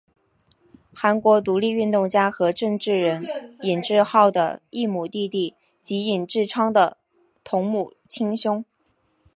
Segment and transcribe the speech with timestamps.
[0.95, 3.23] 韩国独立运动家和政治人
[3.61, 6.97] 尹致昊的异母弟弟及尹致昌的
[7.43, 8.65] 同母亲兄。